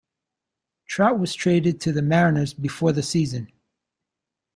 [0.87, 3.51] Trout was traded to the Mariners before the season.